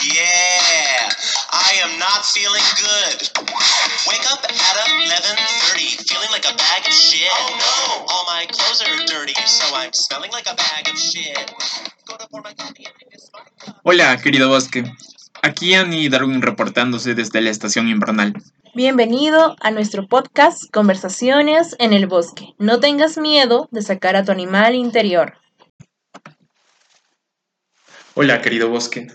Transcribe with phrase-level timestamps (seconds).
[0.00, 1.12] Yeah,
[1.52, 3.20] I am not feeling good.
[4.08, 7.28] Wake up at 11:30, feeling like a bag of shit.
[7.28, 8.06] Oh no!
[8.08, 11.52] All my clothes are dirty, so I'm smelling like a bag of shit.
[12.06, 13.76] Go to pour my coffee in this fucking cup.
[13.84, 14.84] Hola, querido bosque.
[15.42, 18.32] Aquí Annie Darwin reportándose desde la estación invernal.
[18.74, 22.54] Bienvenido a nuestro podcast Conversaciones en el Bosque.
[22.56, 25.36] No tengas miedo de sacar a tu animal interior.
[28.14, 29.08] Hola, querido bosque.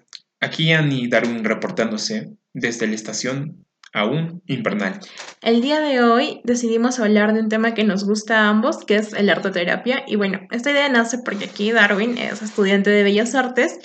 [0.45, 4.99] Aquí Annie Darwin reportándose desde la estación aún invernal.
[5.41, 8.97] El día de hoy decidimos hablar de un tema que nos gusta a ambos, que
[8.97, 10.03] es el artoterapia.
[10.05, 13.79] Y bueno, esta idea nace porque aquí Darwin es estudiante de Bellas Artes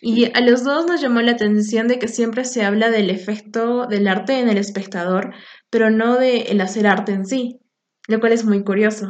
[0.00, 3.88] y a los dos nos llamó la atención de que siempre se habla del efecto
[3.88, 5.34] del arte en el espectador,
[5.70, 7.58] pero no de el hacer arte en sí,
[8.06, 9.08] lo cual es muy curioso.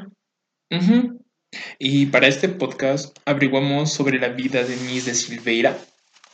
[1.78, 5.76] Y para este podcast averiguamos sobre la vida de Miss de Silveira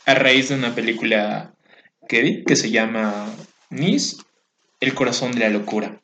[0.05, 1.53] a raíz de una película
[2.07, 3.25] que vi que se llama
[3.69, 4.17] Miss,
[4.79, 6.01] el corazón de la locura.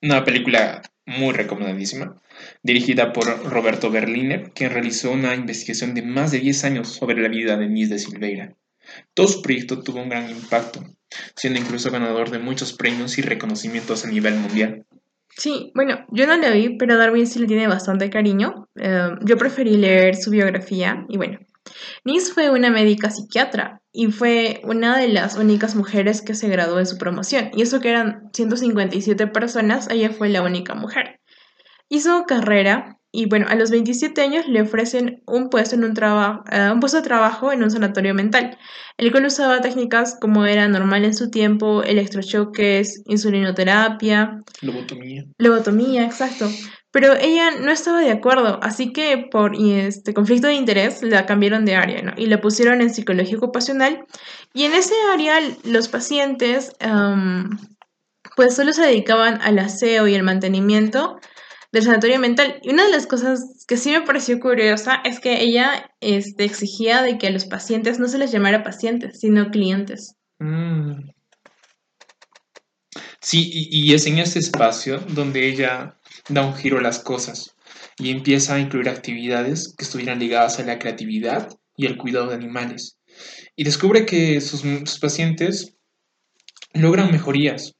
[0.00, 2.16] Una película muy recomendadísima,
[2.62, 7.28] dirigida por Roberto Berliner, quien realizó una investigación de más de 10 años sobre la
[7.28, 8.54] vida de Miss de Silveira.
[9.14, 10.84] Todo su proyecto tuvo un gran impacto,
[11.36, 14.84] siendo incluso ganador de muchos premios y reconocimientos a nivel mundial.
[15.36, 18.68] Sí, bueno, yo no la vi, pero Darwin sí le tiene bastante cariño.
[18.76, 21.38] Eh, yo preferí leer su biografía y bueno,
[22.04, 26.78] Nis fue una médica psiquiatra y fue una de las únicas mujeres que se graduó
[26.78, 27.50] en su promoción.
[27.54, 31.20] Y eso que eran 157 personas, ella fue la única mujer.
[31.88, 36.42] Hizo carrera y bueno, a los 27 años le ofrecen un puesto, en un, traba-
[36.50, 38.56] eh, un puesto de trabajo en un sanatorio mental,
[38.96, 45.24] el cual usaba técnicas como era normal en su tiempo, electrochoques, insulinoterapia, Lobotomía.
[45.36, 46.48] Lobotomía, exacto.
[46.92, 51.64] Pero ella no estaba de acuerdo, así que por este conflicto de interés la cambiaron
[51.64, 52.12] de área, ¿no?
[52.18, 54.04] Y la pusieron en psicología ocupacional.
[54.52, 56.76] Y en ese área los pacientes,
[58.36, 61.18] pues solo se dedicaban al aseo y el mantenimiento
[61.72, 62.60] del sanatorio mental.
[62.62, 67.02] Y una de las cosas que sí me pareció curiosa es que ella este, exigía
[67.02, 70.16] de que a los pacientes no se les llamara pacientes, sino clientes.
[70.38, 71.08] Mm.
[73.20, 75.96] Sí, y, y es en este espacio donde ella
[76.28, 77.54] da un giro a las cosas
[77.98, 82.34] y empieza a incluir actividades que estuvieran ligadas a la creatividad y el cuidado de
[82.34, 82.98] animales.
[83.56, 84.62] Y descubre que sus,
[84.98, 85.76] pacientes
[86.72, 87.74] logran mejorías.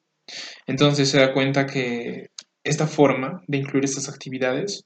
[0.66, 2.30] Entonces se da cuenta que
[2.64, 4.84] esta forma de incluir estas actividades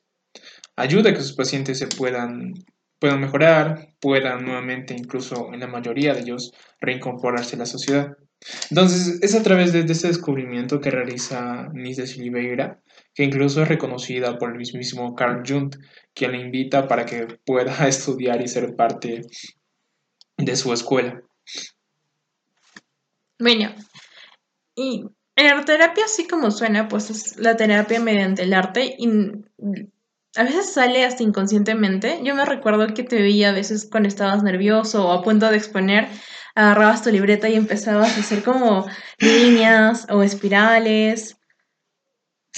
[0.77, 2.53] ayuda a que sus pacientes se puedan,
[2.99, 8.13] puedan mejorar, puedan nuevamente, incluso en la mayoría de ellos, reincorporarse a la sociedad.
[8.71, 12.81] Entonces, es a través de, este descubrimiento que realiza Nis de Silveira,
[13.17, 15.75] que incluso es reconocida por el mismísimo Carl Jung,
[16.15, 19.23] quien le invita para que pueda estudiar y ser parte
[20.37, 21.23] de su escuela.
[23.39, 23.75] Bueno,
[24.75, 29.09] y la terapia, así como suena, pues es la terapia mediante el arte y
[30.37, 32.21] a veces sale hasta inconscientemente.
[32.23, 35.57] Yo me recuerdo que te veía a veces cuando estabas nervioso o a punto de
[35.57, 36.09] exponer,
[36.55, 38.87] agarrabas tu libreta y empezabas a hacer como
[39.19, 41.39] líneas o espirales.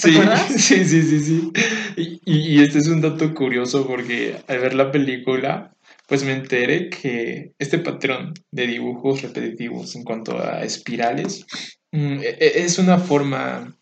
[0.01, 0.13] Sí,
[0.57, 1.51] sí, sí, sí, sí.
[1.97, 5.73] Y, y- y este es un dato curioso porque al ver la película,
[6.07, 11.45] pues me enteré que este patrón de dibujos repetitivos en cuanto a espirales
[11.91, 13.75] mm, e- e- es una forma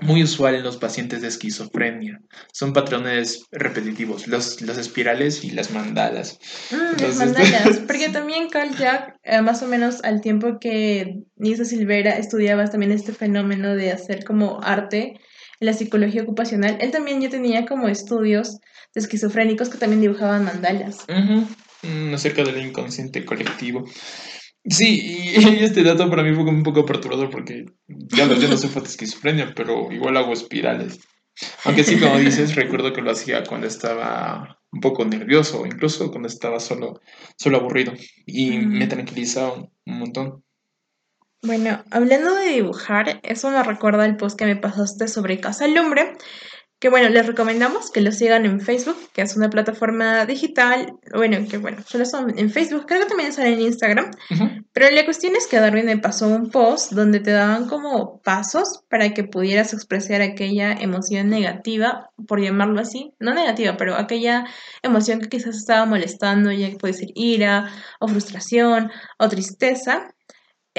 [0.00, 2.20] muy usual en los pacientes de esquizofrenia.
[2.52, 6.38] Son patrones repetitivos, los, los espirales y las mandalas.
[6.70, 11.64] Mm, las mandalas, porque también Carl Jung, eh, más o menos al tiempo que Nisa
[11.64, 15.14] Silvera estudiaba también este fenómeno de hacer como arte
[15.60, 18.58] en la psicología ocupacional, él también ya tenía como estudios
[18.94, 20.98] de esquizofrénicos que también dibujaban mandalas.
[21.82, 23.84] Mm, acerca del inconsciente colectivo.
[24.64, 28.56] Sí, y este dato para mí fue un poco perturbador porque ya no, yo no
[28.56, 31.00] sufro de esquizofrenia, pero igual hago espirales.
[31.64, 36.26] Aunque sí, como dices, recuerdo que lo hacía cuando estaba un poco nervioso, incluso cuando
[36.28, 37.00] estaba solo,
[37.36, 37.92] solo aburrido.
[38.26, 38.88] Y me Mm.
[38.88, 40.44] tranquilizaba un, un montón.
[41.42, 46.14] Bueno, hablando de dibujar, eso me recuerda el post que me pasaste sobre Casa Lumbre,
[46.80, 51.38] que bueno, les recomendamos que lo sigan en Facebook, que es una plataforma digital, bueno,
[51.48, 54.10] que bueno, solo son en Facebook, creo que también sale en Instagram,
[54.72, 58.84] pero la cuestión es que Darwin me pasó un post donde te daban como pasos
[58.88, 64.46] para que pudieras expresar aquella emoción negativa, por llamarlo así, no negativa, pero aquella
[64.82, 70.14] emoción que quizás estaba molestando, ya que puede ser ira o frustración o tristeza.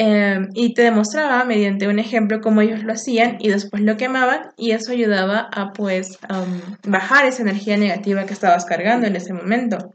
[0.02, 4.52] Eh, y te demostraba mediante un ejemplo cómo ellos lo hacían y después lo quemaban
[4.56, 9.34] y eso ayudaba a pues am, bajar esa energía negativa que estabas cargando en ese
[9.34, 9.94] momento.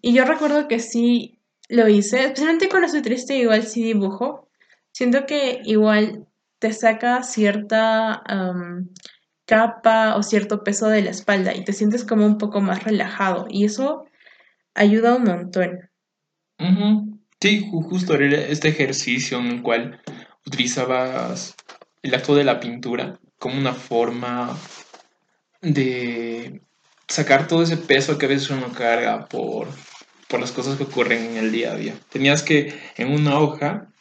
[0.00, 1.38] Y yo recuerdo que sí,
[1.68, 4.48] lo hice, especialmente cuando estoy triste, igual sí dibujo.
[4.92, 6.26] Siento que igual
[6.58, 8.22] te saca cierta
[9.44, 13.44] capa o cierto peso de la espalda y te sientes como un poco más relajado
[13.50, 14.06] y eso
[14.74, 15.90] ayuda un montón.
[16.58, 17.13] Ujú.
[17.44, 20.00] Sí, ju- justo era este ejercicio en el cual
[20.46, 21.54] utilizabas
[22.02, 24.56] el acto de la pintura como una forma
[25.60, 26.62] de
[27.06, 29.68] sacar todo ese peso que a veces uno carga por,
[30.26, 31.92] por las cosas que ocurren en el día a día.
[32.10, 33.92] Tenías que en una hoja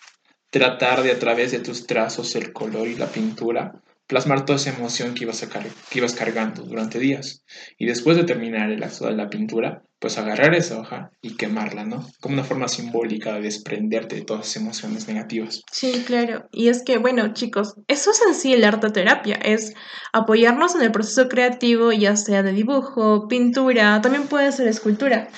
[0.50, 4.69] tratar de a través de tus trazos, el color y la pintura, plasmar toda esa
[4.69, 7.44] emoción que ibas, a que ibas cargando durante días.
[7.78, 11.85] Y después de terminar el acto de la pintura, pues agarrar esa hoja y quemarla,
[11.85, 12.05] ¿no?
[12.19, 15.61] Como una forma simbólica de desprenderte de todas esas emociones negativas.
[15.71, 16.44] Sí, claro.
[16.51, 19.73] Y es que, bueno, chicos, eso es en sí el arte terapia, es
[20.11, 25.29] apoyarnos en el proceso creativo, ya sea de dibujo, pintura, también puede ser escultura.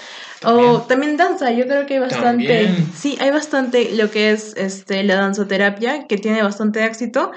[0.45, 2.91] O también danza, yo creo que hay bastante, También.
[2.93, 7.31] sí, hay bastante lo que es este, la danzoterapia, que tiene bastante éxito.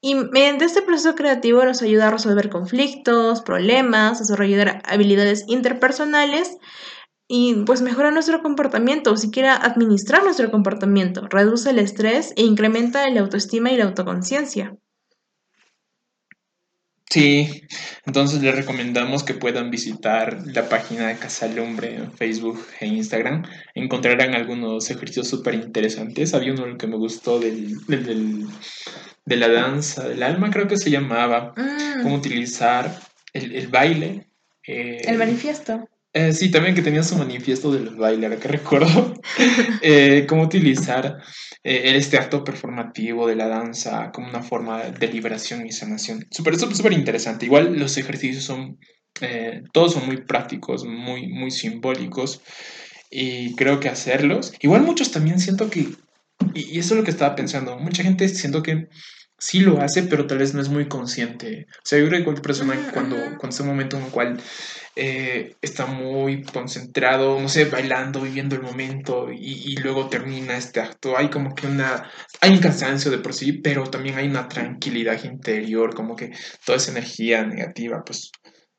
[0.00, 6.56] Y mediante este proceso creativo nos ayuda a resolver conflictos, problemas, desarrollar habilidades interpersonales
[7.28, 13.08] y pues mejora nuestro comportamiento, o siquiera administrar nuestro comportamiento, reduce el estrés e incrementa
[13.10, 14.76] la autoestima y la autoconciencia.
[17.12, 17.64] Sí,
[18.06, 23.42] entonces les recomendamos que puedan visitar la página de Casalumbre en Facebook e Instagram.
[23.74, 26.32] Encontrarán algunos ejercicios súper interesantes.
[26.32, 28.46] Había uno que me gustó del, del- del-
[29.26, 31.52] de la danza del alma, creo que se llamaba.
[31.54, 32.98] Mm, Cómo utilizar
[33.34, 34.26] el, el baile.
[34.66, 35.86] eh, el manifiesto.
[36.14, 39.14] Eh, sí, también que tenía su manifiesto del baile, ahora que recuerdo.
[39.84, 41.18] Eh, cómo utilizar
[41.64, 46.26] eh, este acto performativo de la danza como una forma de liberación y sanación.
[46.30, 47.46] Súper, súper, interesante.
[47.46, 48.78] Igual los ejercicios son,
[49.72, 52.42] todos son muy prácticos, muy, muy simbólicos.
[53.10, 54.52] Y creo que hacerlos.
[54.60, 55.88] Igual muchos también siento que,
[56.54, 58.88] y, y eso es lo que estaba pensando, mucha gente siento que
[59.42, 61.66] sí lo hace, pero tal vez no es muy consciente.
[61.68, 64.10] O sea, yo creo que cualquier persona cuando, cuando está en un momento en el
[64.10, 64.40] cual
[64.94, 70.78] eh, está muy concentrado, no sé, bailando, viviendo el momento y, y luego termina este
[70.78, 71.18] acto.
[71.18, 72.08] Hay como que una,
[72.40, 76.30] hay un cansancio de por sí, pero también hay una tranquilidad interior, como que
[76.64, 78.30] toda esa energía negativa, pues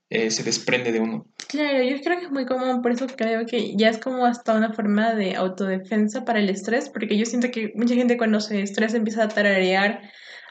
[0.09, 1.25] eh, se desprende de uno.
[1.49, 4.53] Claro, yo creo que es muy común, por eso creo que ya es como hasta
[4.53, 8.61] una forma de autodefensa para el estrés, porque yo siento que mucha gente cuando se
[8.61, 9.99] estresa empieza a tararear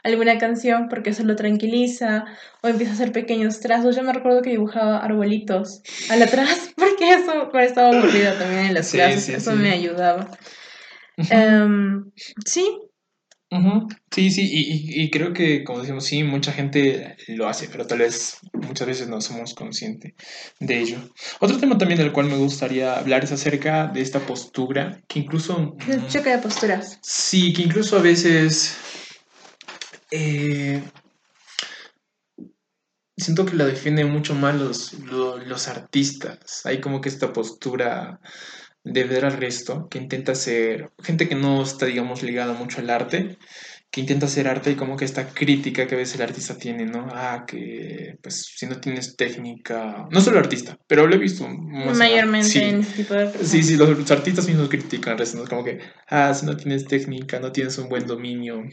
[0.03, 2.25] alguna canción porque eso lo tranquiliza,
[2.61, 3.95] o empieza a hacer pequeños trazos.
[3.95, 8.73] Yo me recuerdo que dibujaba arbolitos al atrás, porque eso cuando estaba aburrida también en
[8.73, 9.57] las Sí, clases, sí, eso sí.
[9.57, 10.29] me ayudaba.
[11.29, 12.11] Em,
[12.45, 12.65] sí,
[13.51, 14.61] Ujú, Sí, sí, y,
[15.01, 18.87] y- y creo que, como decimos, sí, mucha gente lo hace, pero tal vez muchas
[18.87, 20.13] veces no somos conscientes
[20.59, 20.97] de ello.
[21.39, 25.75] Otro tema también del cual me gustaría hablar es acerca de esta postura, que incluso,
[25.87, 26.97] el choque de posturas.
[27.03, 28.75] sí, que incluso a veces
[30.13, 30.83] eh,
[33.17, 36.65] siento que la defienden mucho más los, lo- los artistas.
[36.65, 38.19] Hay como que esta postura
[38.83, 42.89] de ver al resto, que intenta ser, gente que no está, digamos, ligada mucho al
[42.89, 43.37] arte,
[43.89, 46.85] que intenta hacer arte y como que esta crítica que a veces el artista tiene,
[46.85, 47.07] ¿no?
[47.11, 51.93] Ah, que pues si no tienes técnica, no solo artista, pero lo he visto más
[51.93, 52.59] en Mayormente sí.
[52.59, 53.47] en este tipo de personas.
[53.49, 55.47] Sí, sí, los, los artistas mismos critican, al resto, ¿no?
[55.47, 58.63] Como que, ah, si no tienes técnica, no tienes un buen dominio.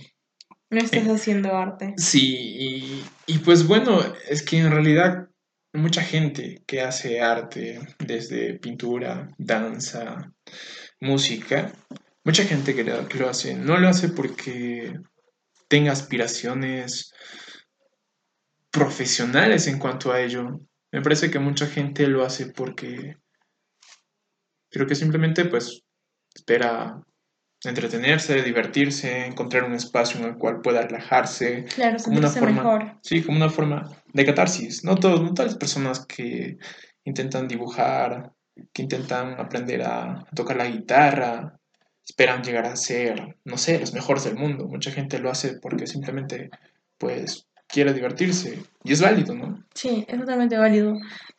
[0.70, 1.94] No estás haciendo arte.
[1.96, 5.28] Sí, y, y pues bueno, es que en realidad
[5.72, 10.32] mucha gente que hace arte, desde pintura, danza,
[11.00, 11.72] música,
[12.24, 14.94] mucha gente que lo, que lo hace, no lo hace porque
[15.68, 17.12] tenga aspiraciones
[18.70, 20.60] profesionales en cuanto a ello.
[20.92, 23.16] Me parece que mucha gente lo hace porque
[24.70, 25.82] creo que simplemente pues
[26.34, 27.00] espera
[27.64, 32.92] entretenerse, divertirse, encontrar un espacio en el cual pueda relajarse, Claro, como una forma, mejor.
[33.02, 34.84] sí, como una forma de catarsis.
[34.84, 36.56] No, todo, no todas las personas que
[37.04, 38.32] intentan dibujar,
[38.72, 41.58] que intentan aprender a tocar la guitarra,
[42.06, 44.66] esperan llegar a ser, no sé, los mejores del mundo.
[44.66, 46.50] Mucha gente lo hace porque simplemente,
[46.98, 48.62] pues, quiere divertirse.
[48.82, 49.62] Y es válido, ¿no?
[49.74, 50.94] Sí, es totalmente válido.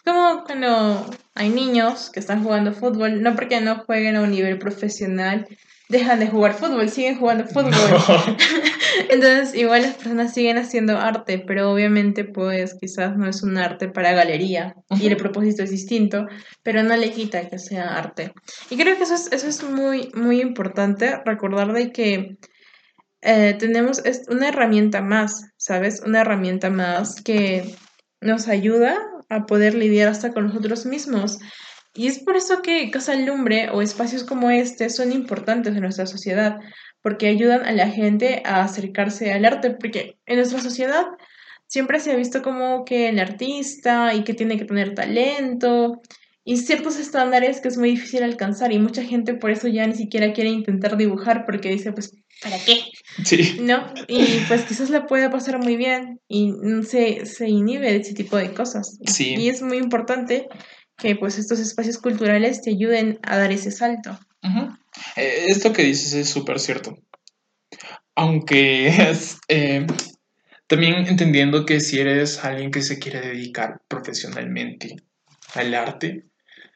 [0.06, 4.58] Como cuando hay niños que están jugando fútbol, no porque no jueguen a un nivel
[4.60, 5.46] profesional,
[5.92, 7.74] dejan de jugar fútbol, siguen jugando fútbol.
[9.10, 13.90] Entonces, igual las personas siguen haciendo arte, pero obviamente, pues, quizás no es un arte
[13.90, 16.28] para galería y el propósito es distinto,
[16.64, 18.34] pero no le quita que sea arte.
[18.70, 22.38] Y creo que eso es, eso es muy, muy importante, recordar de que
[23.22, 26.02] eh, tenemos una herramienta más, ¿sabes?
[26.06, 27.76] Una herramienta más que
[28.22, 28.98] nos ayuda
[29.30, 31.40] a poder lidiar hasta con nosotros mismos.
[31.94, 36.06] Y es por eso que Casa Lumbre o espacios como este son importantes en nuestra
[36.06, 36.60] sociedad,
[37.02, 41.06] porque ayudan a la gente a acercarse al arte, porque en nuestra sociedad
[41.68, 46.02] siempre se ha visto como que el artista y que tiene que tener talento
[46.44, 49.96] y ciertos estándares que es muy difícil alcanzar y mucha gente por eso ya ni
[49.96, 52.82] siquiera quiere intentar dibujar porque dice pues ¿para qué?
[53.24, 53.58] Sí.
[53.62, 53.86] ¿No?
[54.08, 56.54] Y pues quizás la pueda pasar muy bien y
[56.86, 58.98] se, se inhibe de ese tipo de cosas.
[59.06, 59.36] Sí.
[59.36, 60.48] Y es muy importante
[61.01, 64.17] que pues estos espacios culturales te ayuden a dar ese salto.
[65.15, 66.98] Eh, esto que dices es súper cierto.
[68.15, 69.88] Aunque es, eh,
[70.67, 74.98] también entendiendo que si eres alguien que se quiere dedicar profesionalmente
[75.55, 76.25] al arte,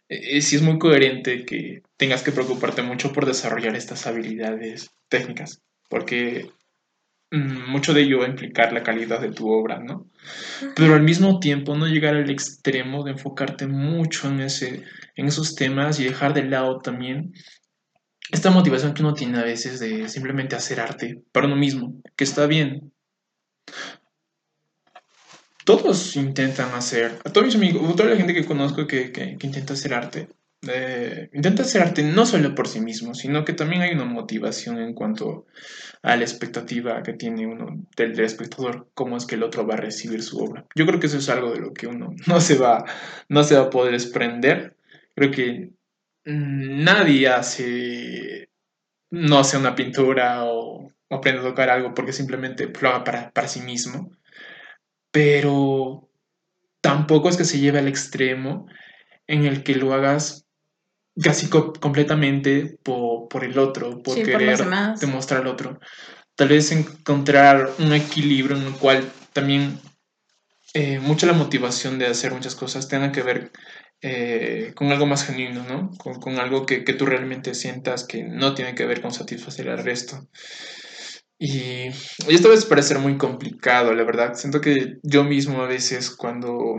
[0.10, 5.62] eh, sí es muy coherente que tengas que preocuparte mucho por desarrollar estas habilidades técnicas,
[5.88, 6.50] porque
[7.36, 10.08] mucho de ello va a implicar la calidad de tu obra, ¿no?
[10.76, 14.84] Pero al mismo tiempo no llegar al extremo de enfocarte mucho en, ese,
[15.16, 17.34] en esos temas y dejar de lado también
[18.32, 22.24] esta motivación que uno tiene a veces de simplemente hacer arte para uno mismo, que
[22.24, 22.92] está bien.
[25.64, 29.38] Todos intentan hacer, a todos mis amigos, a toda la gente que conozco que, que-
[29.38, 30.28] que intenta hacer arte,
[30.68, 34.80] eh, intenta hacer arte no solo por sí mismo, sino que también hay una motivación
[34.80, 35.46] en cuanto
[36.02, 39.78] a la expectativa que tiene uno del, espectador, cómo es que el otro va a
[39.78, 40.66] recibir su obra.
[40.76, 42.86] Yo creo que eso es algo de lo que uno no se va,
[43.30, 44.76] no se va a poder desprender.
[45.16, 45.72] Creo que
[46.26, 48.50] nadie hace,
[49.12, 53.32] no hace una pintura o, o aprende a tocar algo porque simplemente lo haga para,
[53.32, 54.12] para sí mismo,
[55.12, 56.10] pero
[56.82, 58.68] tampoco es que se lleve al extremo
[59.28, 60.45] en el que lo hagas
[61.22, 65.00] casi co- completamente po- por, el otro, por Sí, por querer demás.
[65.00, 65.80] demostrar al otro.
[66.36, 69.80] Tal vez encontrar un equilibrio en el cual también
[70.74, 73.52] eh, mucha la motivación de hacer muchas cosas tenga que ver
[74.02, 75.90] eh, con algo más genuino, ¿no?
[75.98, 79.70] Con, con algo que, que tú realmente sientas que no tiene que ver con satisfacer
[79.70, 80.28] al resto.
[81.38, 81.92] Y, y
[82.36, 84.36] esto a veces parece ser muy complicado, la verdad.
[84.36, 86.76] Siento que yo mismo a veces cuando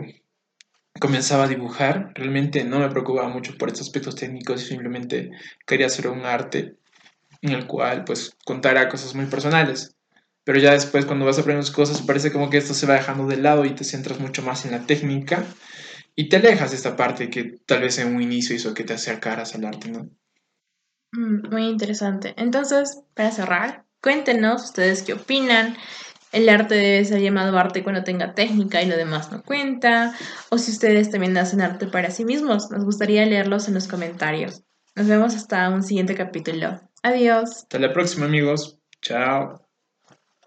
[0.99, 5.31] comenzaba a dibujar, realmente no me preocupaba mucho por estos aspectos técnicos y simplemente
[5.65, 6.77] quería hacer un arte
[7.41, 9.95] en el cual pues contara cosas muy personales.
[10.43, 13.37] Pero ya después cuando vas aprendiendo cosas parece como que esto se va dejando de
[13.37, 15.43] lado y te centras mucho más en la técnica
[16.15, 18.93] y te alejas de esta parte que tal vez en un inicio hizo que te
[18.93, 20.09] acercaras al arte, ¿no?
[21.11, 22.33] Mm, Muy interesante.
[22.37, 25.77] Entonces, para cerrar, cuéntenos ustedes qué opinan.
[26.37, 30.13] El arte debe ser llamado arte cuando tenga técnica y lo demás no cuenta.
[30.49, 32.69] O si ustedes también hacen arte para sí mismos.
[32.69, 34.61] Nos gustaría leerlos en los comentarios.
[34.95, 36.79] Nos vemos hasta un siguiente capítulo.
[37.01, 37.63] Adiós.
[37.63, 38.77] Hasta la próxima amigos.
[39.01, 39.66] Chao.